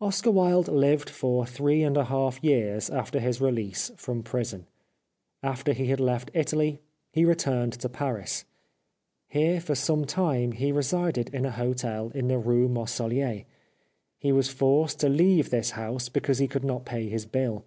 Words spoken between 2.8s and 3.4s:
after his